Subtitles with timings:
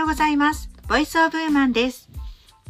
[0.00, 0.70] ようございます。
[0.88, 2.08] ボイスオブウーマンです。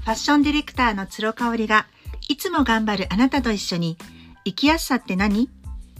[0.01, 1.87] ファッションディレクターの鶴香織が、
[2.29, 3.96] いつも頑張るあなたと一緒に、
[4.45, 5.49] 生きやすさって何？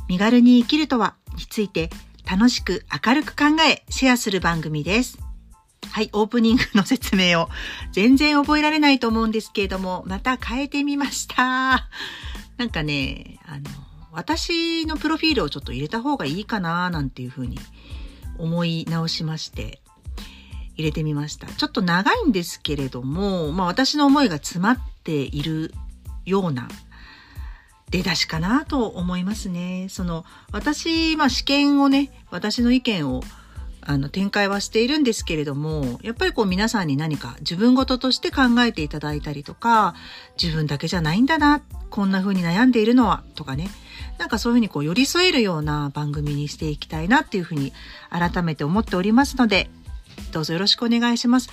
[0.09, 1.14] 身軽に生きるとは？
[1.37, 1.89] について、
[2.29, 5.21] 楽しく明るく考え、シェアする番組です。
[5.93, 7.49] はい、オープニングの説明を
[7.93, 11.89] 全然覚えられないと思うんですけれども、また変えてみました。
[12.57, 13.71] なんかね、あの、
[14.11, 17.57] 私のプロフィールをちょっと入れた方がいいかななんていうふうに
[18.37, 19.81] 思い直しまして、
[20.80, 21.46] 入れてみました。
[21.46, 25.72] ちょっと長いんですけれども、まあ私の思いが詰まっている
[26.26, 26.68] ような
[27.90, 29.86] 出だしかなと思いますね。
[29.89, 33.22] その、私、まあ試験をね、私の意見を
[33.83, 39.94] あの展開はしているんですけれども、やっぱりこう皆さんに何か自分事として考えていただいたりとか、
[40.41, 43.69] 自分だけじゃないんだな、こんな風に悩んでいるのは、とかね、
[44.19, 47.72] なんかそういうふうにこう寄り添えるような番組にしていきたいなっていうふうに
[48.11, 49.70] 改めて思っておりますので、
[50.33, 51.50] どうぞよろしくお願いします。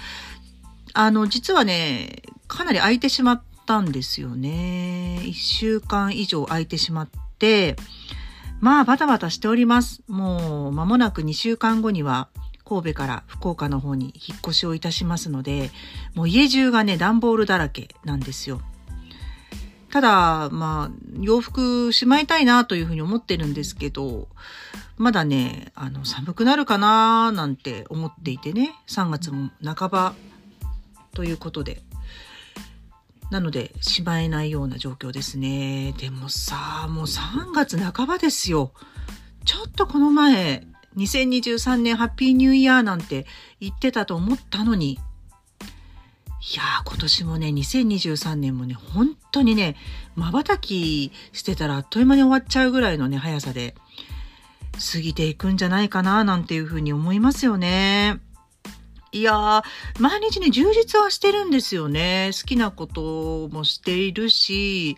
[0.93, 5.21] あの、実はね、かなり空いてしまったんですよね。
[5.23, 7.75] 一週間以上空いてしまって、
[8.59, 10.01] まあバタバタしております。
[10.07, 12.29] もう間もなく2週間後には
[12.65, 15.71] 神戸から福岡の方に引っ越しをいたしますので、
[16.15, 18.61] もう家中がね、段ボールだらけなんですよ。
[19.97, 24.27] ただ、まあ、洋服しまいたいなというふうに思ってるんですけど、
[24.95, 30.13] まだね、あの、寒くなるかななんて思っていてね、3月も半ば
[31.15, 31.81] ということで。
[33.31, 35.95] なので、しまえないような状況ですね。
[35.97, 38.73] でもさ、もう3月半ばですよ。
[39.45, 43.25] ちょっとこの前、2023年ハッピーニューイヤーなんて
[43.59, 44.99] 言ってたと思ったのに、
[46.39, 49.75] いやー、今年もね、2023年もね、本当にね、
[50.15, 53.75] 瞬きしてたらあっという間に終わっちゃうぐらいのね、速さで
[54.93, 58.19] 過ぎていくんじゃないかな、なんていうふうに思いますよね。
[59.11, 59.63] いやー、
[59.99, 62.29] 毎日ね、充実はしてるんですよね。
[62.33, 64.95] 好きなこともしているし、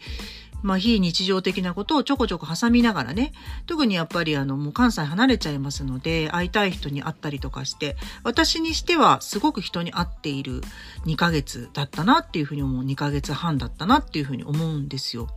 [0.62, 3.32] まあ、非日常的なことをちょこちょこ挟みながらね、
[3.66, 10.62] 特にやっぱりあの、もう関西離れちゃいますので、会いたい人に会ったりとかして、私にしてはすごく人に会っている
[11.06, 15.28] 2ヶ月だったなっていうふうに思う、2ヶ月半だったなっていうふうに思うんですよ。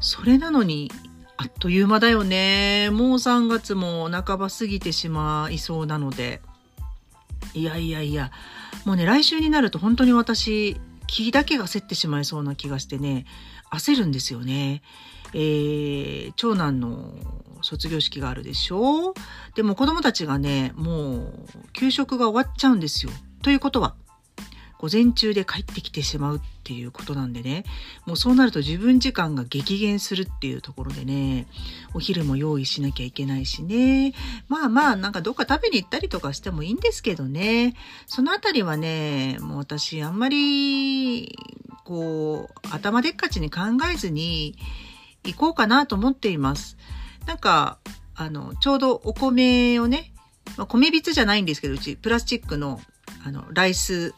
[0.00, 0.90] それなのに、
[1.36, 2.90] あっという間だよね。
[2.90, 6.40] もう3月も半ば過ぎてしまいそうなので。
[7.54, 8.32] いやいやいや、
[8.84, 13.26] もうね、来週になると本当に私、気だけが競ってしまいそうな気がしてね、
[13.74, 14.82] 焦るんですよね。
[15.32, 17.12] えー、長男の
[17.62, 19.14] 卒業式があるでしょ？
[19.54, 21.32] でも子供たちがね、もう
[21.72, 23.12] 給食が終わっちゃうんですよ。
[23.42, 23.94] ということは、
[24.78, 27.64] 午前中で帰ってきてしまうっていうことなんでね、
[28.04, 31.46] もうそうなると自分時間が激減するっていうところでね、
[31.94, 34.12] お昼も用意しなきゃいけないしね、
[34.48, 37.74] まあまあなんかどっか食べに行ったりとかしてもいいんですけどね、
[38.06, 41.34] そのあたりはね、もう私あんまり、
[41.94, 43.60] こう、頭でっかちに考
[43.92, 44.56] えずに
[45.22, 46.76] 行こうかなと思っています。
[47.24, 47.78] なんか、
[48.16, 50.12] あの、ちょうどお米をね、
[50.56, 52.80] まあ、米びつじゃないんですけど、うちプラスチックの、
[53.24, 54.12] あの、ライス、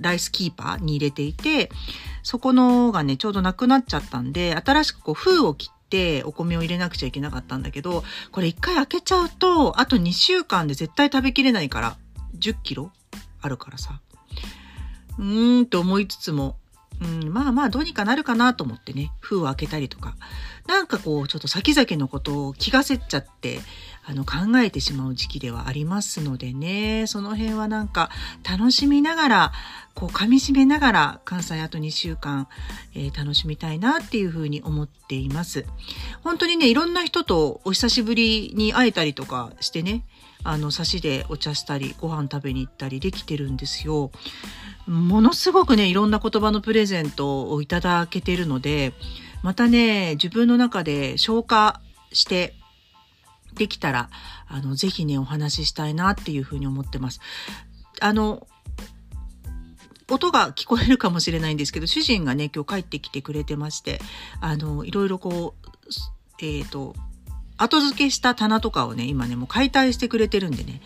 [0.00, 1.70] ライスキーパーに入れていて、
[2.24, 8.02] そこのがね、ちょうどなくなっちゃったんで、新しくこう封を切ってお米を入れなくちゃいけなかったんだけど、
[8.32, 11.96] これ一回開けちゃうと、あと2週間で絶対食べきれないから、
[12.40, 12.90] 10キロ
[13.40, 14.00] あるからさ。
[15.18, 16.56] うーんと思いつつも、
[17.02, 20.16] うん、まあまあどうにかなるかなと思ってね、封を開けたりとか。
[20.66, 23.60] なんかこう、ちょっと先々のことを気がせっちゃって、
[24.06, 28.10] あの、考えてしまう時期ではありますのでね、その辺はなんか
[28.48, 29.52] 楽しみながら、
[29.94, 32.48] こう噛み締めながら関西あと2週間、
[32.94, 35.66] えー楽しみたいなっていうふうに思っています。
[36.22, 40.04] 本当にね、いろんな人とお久しぶりに会えたりとかしてね、
[40.44, 44.10] あの、差しでお茶したり、ご飯食べに行ったりできてるんですよ。
[44.86, 48.92] ものすごくね、いろんな言葉のプレゼントをいただけてるので、
[49.42, 51.80] またね、自分の中で消化
[52.12, 52.54] して
[53.54, 54.10] できたら、
[54.46, 57.20] あの、ぜひね、お話ししたいなっていうふうに思ってます。
[58.00, 58.46] あの、
[60.10, 64.00] 音が聞こえるかもしれないんですけど、主人がね、今日帰ってきてくれてまして、
[64.40, 66.94] あの、いろいろこう、えっ、と、
[67.56, 70.80] 後付けした棚とかをね、今ね、もう解体してくれてるんでね、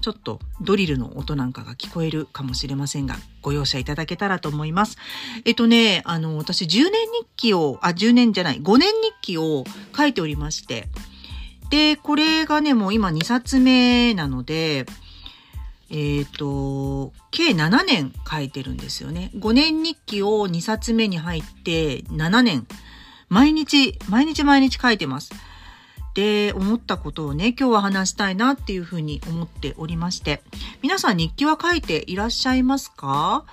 [0.00, 4.98] ちょっとドリルの音なんかが聞こえるかもしれませんが、ご容赦いただけたらと思います。
[5.46, 6.90] えっとね、あの、私10年日
[7.36, 9.64] 記を、あ、10年じゃない、5年日記を
[9.96, 10.88] 書いておりまして、
[11.70, 14.84] で、これがね、もう今2冊目なので、
[15.90, 19.30] えっ、と、計7年書いてるんですよね。
[19.36, 22.66] 5年日記を2冊目に入って7年、
[23.28, 25.32] 毎日、毎日毎日書いてます。
[26.14, 30.42] で思ったことをね、今日は話したいなっていうふうに思っておりまして。
[30.80, 33.44] 皆さん日記は書いていらっしゃいますか？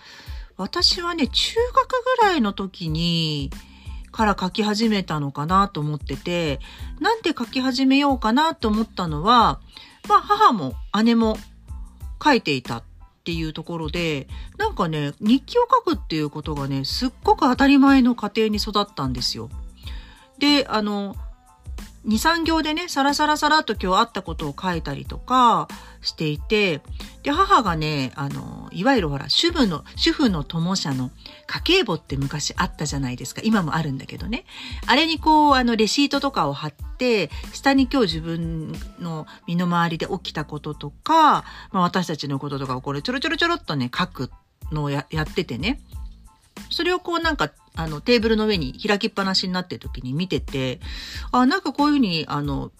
[0.58, 3.50] 私はね、中学ぐらいの時に、
[4.12, 6.60] から書き始めたのかなと思ってて、
[7.00, 9.60] なんで書き始めようかなと思ったのは、
[10.07, 11.38] まあ母も姉も
[12.24, 12.84] 書いていたっ
[13.24, 19.50] ていうところで、なんかね、日記を書くっていうことがね、すっごく当たり前の家庭に育ったんですよ。
[20.38, 21.16] で、あの、
[22.06, 25.68] 2、3行でね、サラサラサラと今日あったことを書いたりとか
[26.01, 26.81] していて、
[27.21, 31.12] で、母がね、あの、いわゆるほら、主婦の、主婦の友社の
[31.45, 33.42] 家計簿って昔あったじゃないですか。
[33.44, 34.45] 今もあるんだけどね。
[34.88, 44.31] あれにこう、あの、レシートとかを貼って、下に今日自分の身の回りで起きたこととか、まあ私たちのこととかをこれちょろちょろちょろっとね、書く
[44.71, 45.80] のをややっててね。
[46.71, 50.79] それをこうなんか、あの、テーブルの上に開きっぱなしになってる時に見てて、
[51.31, 52.71] あ、なんかこういうふうに、あの、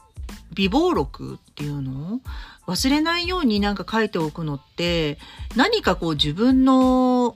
[0.53, 2.19] 微暴録っていうのを
[2.67, 5.17] 忘れないようになんか書いておくのって、
[5.55, 7.35] 何かこう自分の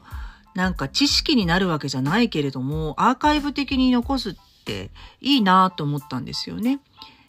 [0.53, 4.35] なんか知識になるわけじゃないけれども、アーカイブ的に残すっ
[4.65, 4.91] て
[5.21, 6.79] いいなと思ったんですよね。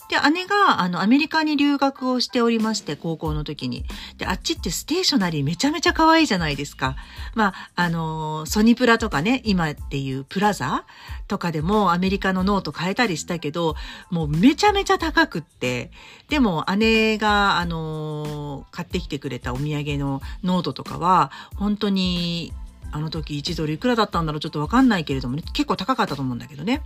[0.09, 3.85] で、姉が、あの、アメリカに留学をしておりまして、高校の時に。
[4.19, 6.97] で、あっちってステーショナリーめちゃめちゃ可愛いじゃないですか。
[7.35, 10.85] まあ、あの、ソニプラとかね、今でいうプラザ
[11.27, 13.75] とかでもアメリカのノート買えたりしたけど、
[14.11, 15.91] もうめちゃめちゃ高くって。
[16.29, 22.53] でも、姉が、あの、買ってきてくれたお土産のノートとかは、本当に、
[22.93, 26.83] あの時1ドルいくらだったんだろうちょっとわかんないけれどもね、結構高かったと思うんだけどね。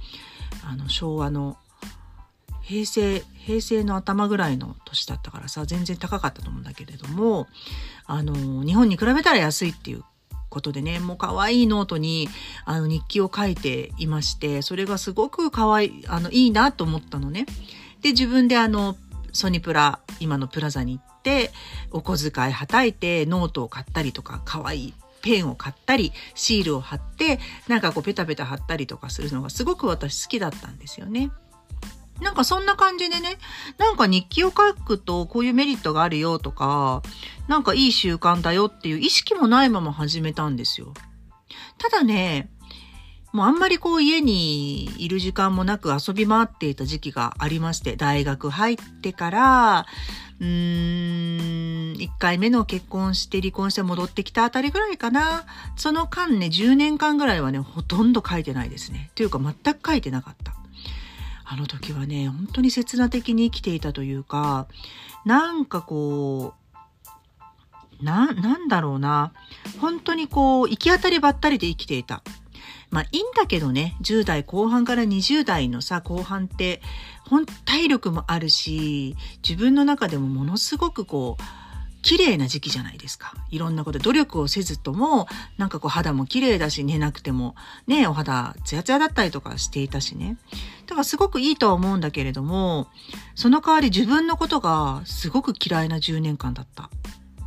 [0.65, 1.57] あの、昭和の
[2.71, 7.49] 平成、平成の頭ぐらいの年だったからさ、全然高かったと思うんだけれども、
[8.07, 10.05] あの、日本に比べたら安いっていう
[10.49, 12.29] ことでね、もう可愛いノートに、
[12.65, 17.47] あの、日記を書いていまして、それがすごく可愛い、あの、いいなと思ったのね。
[18.03, 18.97] で、自分であの、
[19.33, 21.51] ソニプラ、今のプラザに行って、
[21.91, 31.33] お小遣いはたいて、ノートを買ったりとか、可愛いペンを買ったり、シールを貼って、なんかこうペタペタ貼ったりとかするのがすごく私好きだったんですよね。
[32.21, 33.39] なんかそんな感じでね、
[33.79, 37.03] なんか日記を書くとこういうメリットがあるよとか、
[37.49, 40.95] なんかいい習慣だよっていう意識もないまま始めたんですよ。
[41.79, 42.51] ただね、
[43.33, 49.87] もうあんまりこう家にいる時間もなく遊び回っていた時期がありまして、大学入ってから、
[50.41, 55.45] うーん、1回目の結婚して離婚して戻ってきたあたりぐらいかな。
[55.77, 59.11] その間ね、10年間ぐらいはね、ほとんど書いてないですね。
[59.15, 60.60] というか全く書いてなかった。
[61.53, 64.69] あの時はね、本当に切な的に生きていたというか、
[65.25, 66.55] なんかこ
[68.01, 69.33] う、な、なんだろうな。
[69.81, 72.23] 本当にこう、行き当たりばったりで生きていた。
[72.91, 76.83] まあいいんだけどね、10代後半から20代のさ、後半って、
[77.29, 81.43] 本体力もあるし、自分の中でもものすごくこう、
[82.03, 83.35] 綺麗な時期じゃないですか。
[83.51, 85.27] いろんなこと努力をせずとも、
[85.59, 87.55] なんかこう肌も綺麗だし、寝なくても、
[87.87, 90.39] ね、お肌ツヤツヤだったりとかしていたしね。
[90.87, 92.89] だからすごくいいとは思うんだけれども、
[93.35, 96.91] その代わり自分のことがすごく嫌いな10年間だった。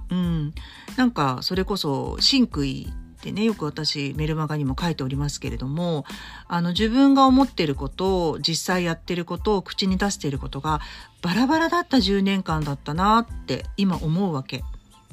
[0.10, 0.54] うん。
[0.96, 2.92] なんかそれこそ、真悔
[3.24, 6.04] ってね、よく私メルマガにも書いておりますけれども、
[6.50, 10.82] あの自分が思ってることを実際やってることを口に出していることが
[11.22, 14.64] バラバラだった10年間だったなって今思うわけ。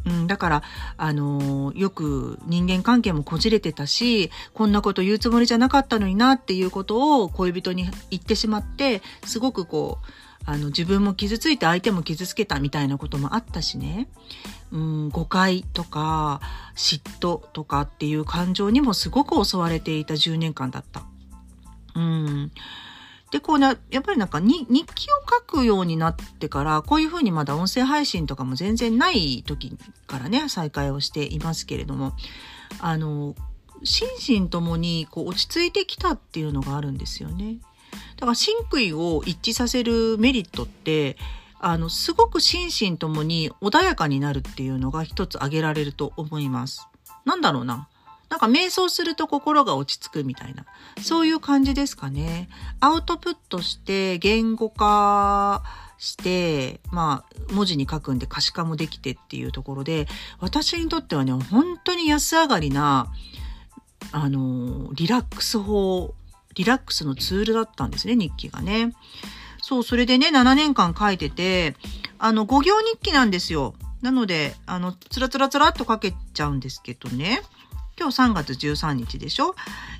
[0.06, 0.62] うん、だから、
[0.96, 10.06] あのー、よく人間関係もこじれてたし、こんなこと言うつもりじゃなかったのになっていうことを恋人に言ってしまって、すごくこう、
[10.50, 14.08] あの、自分も傷ついて相手も傷つけたみたいなこともあったしね。
[14.72, 16.40] うん、誤解とか
[16.74, 21.04] 嫉妬とかっていう感情にもすごく襲われていた10年間だった。
[21.94, 22.50] うん。
[23.30, 29.76] で、こうな、やっぱりなんかに日記を書くようになってから、こういうふうにまだ音声配信とかも全然ない時
[30.08, 32.16] からね、再開をしていますけれども、
[32.80, 33.36] あの、
[33.84, 37.58] 心身ともにこう落ち着いてきたっていうのがあるんですよね。
[38.16, 41.16] だから真悔を一致させるメリットって、
[41.58, 46.88] あの、すごく心身ともに穏やかになるっていうのが一つ挙げられると思います。
[47.24, 47.88] なんだろうな。
[48.30, 50.64] なんか瞑想すると心が落ち着くみたいな。
[51.02, 52.48] そういう感じですかね。
[52.78, 55.62] アウトプットして言語化
[55.98, 60.06] して、まあ、文字に書くんで可視化もできてっていうところで、
[60.38, 63.12] 私にとってはね、本当に安上がりな、
[64.12, 66.14] あの、リラックス法、
[66.54, 68.92] リラックスのツールだったんですね、日記がね。
[69.62, 71.76] そう、それでね、7年間書いてて、
[72.18, 73.74] あの、5行日記なんですよ。
[74.02, 77.42] なので、あの、つらつらつらっと書けちゃうんですけどね。
[77.98, 79.54] 今日3月13日でしょ？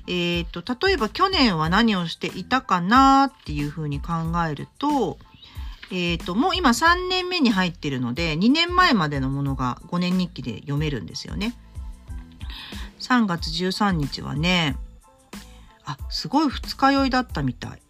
[0.07, 4.13] えっ、と、例えば去年は何をしていたかなっていうふうに考
[4.49, 5.19] えると、
[5.91, 11.55] えっ、ー、と、もう今3年目に入ってるので、2年前までのものが5年日記で読めるんですよね。
[12.99, 14.77] 3月13日はね、
[15.99, 17.81] あ、すごい二日酔いだったみたい。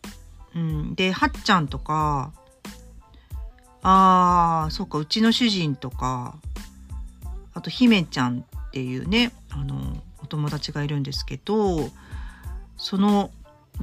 [0.55, 0.96] うん。
[0.96, 2.31] で、はっちゃんとか、
[3.84, 6.36] あー、そっか、うちの主人とか、
[7.53, 11.89] あと、姫ちゃんっていうね、あの、お友達がいるんですけど、
[12.77, 13.31] その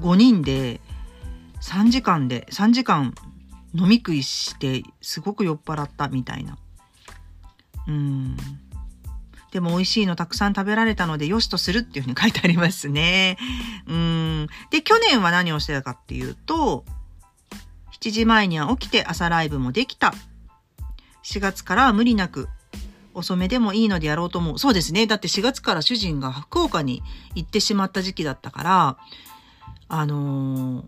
[0.01, 0.81] 5人で
[1.63, 3.15] 3時間で、3時間
[3.75, 6.57] 飲み食いしてすごく酔っ払ったみたいな。
[7.87, 8.37] うん。
[9.53, 13.39] でも美味しいのたくさん食べられたのでよしとするっていうふうに書いてありますね。
[13.87, 14.47] うん。
[14.71, 16.85] で、去年は何をしてたかっていうと、
[18.01, 20.13] 7時前には起きて朝ライブもできた。
[21.25, 22.49] 4月からは無理なく
[23.15, 24.59] 遅めでもいいのでやろうと思う。
[24.59, 25.07] そうですね。
[25.07, 27.03] だって4月から主人が福岡に
[27.35, 28.99] 行ってしまった時期だったから、
[29.89, 30.85] あのー、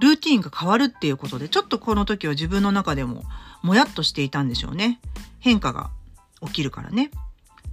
[0.00, 3.24] ルーティンが変わるっていうことで、ちょっとこの時は自分の中でも
[3.62, 5.00] もやっとしていたんでしょうね。
[5.40, 5.90] 変化が
[6.42, 7.10] 起きるからね。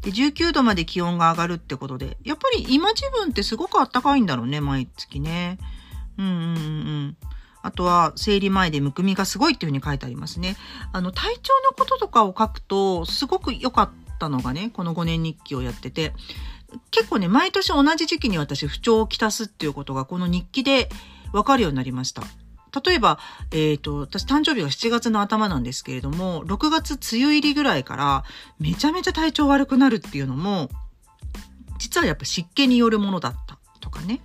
[0.03, 5.57] で、19度まで気温が上がるってことで、やっぱり今自分ってすごく暖かいんだろうね、毎月ね。
[6.17, 7.17] うんうんうん。
[7.61, 10.57] あとは、生理前でむくみがすごいっていうふうに書いてありますね。
[10.91, 16.13] あの、体調のこととかを書くと、すごく良かったのがね、この5年日記をやってて、
[16.91, 20.89] 結構ね、毎年同じ時期に私不調をきたすっていうことが、この日記で
[21.31, 22.23] わかるようになりました。
[22.85, 23.19] 例えば、
[23.51, 28.23] えっ、ー、と、私誕生日が7月の頭なんですけれども、6月梅雨入りぐらいから
[28.59, 30.69] めちゃめちゃ体調悪くなるっていうのも、
[31.77, 34.21] 実はやっぱ湿気によるものだったとかね。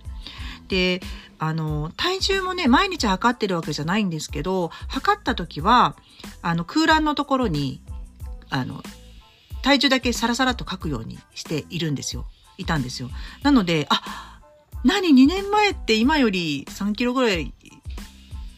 [0.67, 1.01] で、
[1.37, 5.95] あの、体重もね、毎日測ってるわけじゃないんですけど、測った時は、
[6.41, 7.81] あの、空欄のところに、
[8.49, 8.81] あの、
[9.61, 12.25] 体重だけサラサラと書くようにしているんですよ。
[12.57, 13.09] いたんですよ。
[13.43, 14.39] なので、あ、
[14.83, 17.53] 何 ?2 年前って今より3キロぐらい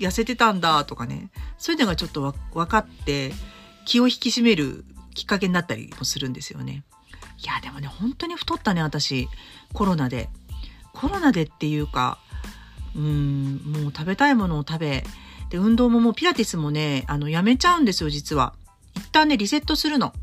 [0.06, 1.30] 痩せてたんだとかね。
[1.58, 3.34] そういうのがちょっと分かって、
[3.86, 6.84] 気を引き締めるきっかけになったりもするんですよね。
[7.44, 9.28] いや、でもね、本当に太ったね、私。
[9.74, 10.30] コロナで。
[10.94, 12.20] コロナでっていうか、
[12.96, 15.04] うん、もう食べたいものを食べ、
[15.50, 18.54] で、運動ももうピラティスもね、あの、やめちゃうんですよ、実は。
[18.96, 20.14] 一旦ね、リセットするの。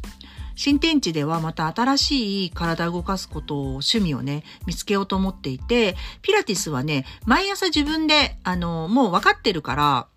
[0.58, 10.08] 新天地ではまた新しい体を動かすことを、趣味をね、見つけようと思っていて、ピラティスはね、毎朝自分で、あの、もう分かってるから、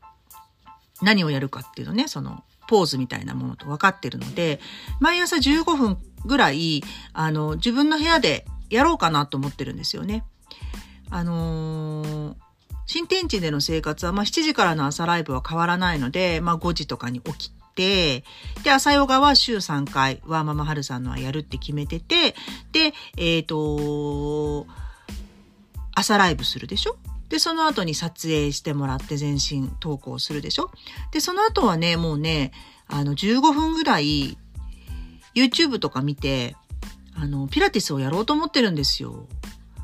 [1.03, 4.59] 何をやるかっていうのね、その、ポーズみたいなものと分かってるので、
[4.99, 6.83] 毎朝15分ぐらい、
[7.13, 10.23] あの、自分の部屋でやろうかなと思ってるんですよね。
[11.11, 12.35] あのー、
[12.87, 18.23] 新天地での生活は、まあ、7時からの朝ライブは変わらないので、まあ、5時とかに起きて、で、
[18.69, 22.35] 朝ヨガは週3回、ワーママハルさんのはやるって決めてて、
[22.71, 24.67] で、えっ、ー、と
[25.93, 26.97] 朝ライブするでしょ？
[27.29, 30.69] で、その後に撮影してもらって全身投稿するでしょ？
[31.11, 32.51] で、その後はね、もうね、
[32.87, 34.37] あの、15分ぐらい、
[35.33, 36.57] YouTube とか見て、
[37.15, 39.27] あの、ピラティスをやろうと思ってるんですよ。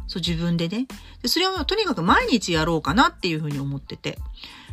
[0.07, 0.87] そう、自分でね。
[1.21, 4.17] で、それをとにかく毎日やろうかなっていうふうに思ってて。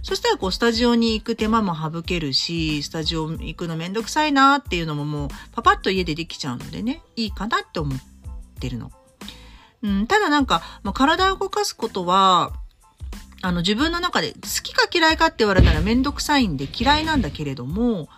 [0.05, 7.99] そしたらこう、スタジオに行く手間も省けるし、スタジオ行くのめんどくさいなっていうのももう、パパッと家でできちゃうのでね、いいかなって思っ
[8.61, 8.93] てるの。
[9.83, 12.53] うん、ただなんか、まあ、体を動かすことは、
[13.43, 18.09] あの、自分の中で好きか嫌いかって言われたらめんどくさいんで嫌いなんだけれども、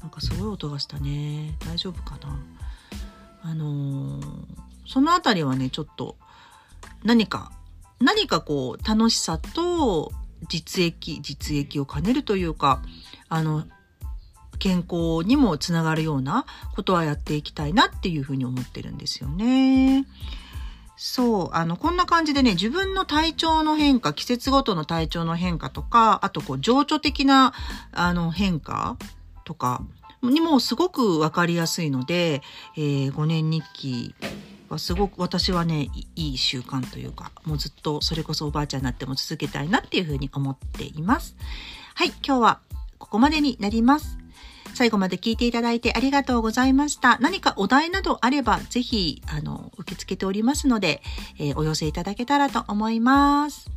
[0.00, 1.56] なんかすごい音がしたね。
[1.66, 2.38] 大丈夫かな
[3.42, 6.16] あのーそのあたりはね、ちょっと
[7.04, 7.52] 何か、
[8.00, 10.10] 何かこう楽しさと
[10.50, 12.82] 実益、実益を兼ねるというか、
[13.30, 13.64] あの、
[14.58, 20.04] 健康にもつながるようなことはやっていきたいなっていうふうに思ってるんですよね。
[20.96, 27.54] そう、あの、こんな感じでね、自分の体調の変化、季節ごとの体調の変化とか、あとこう、情緒的な、
[27.92, 28.98] あの、変化
[29.46, 29.82] とか
[30.22, 32.42] にもすごくわかりやすいので、
[32.76, 34.14] えー、5年日記
[34.74, 41.36] はすごく私はねいい習慣というかもうずっとそれこそおばあちゃんになっても続けたいなっていうふうに思っています
[41.94, 42.60] はい今日は
[42.98, 44.18] ここまでになります
[44.74, 47.18] 最後まで聞いていただいてありがとうございました。
[47.18, 51.02] 何かお題などあれば、ぜひ、あの、受け付けておりますので、
[51.38, 53.70] えー、お寄せいただけたらと思います。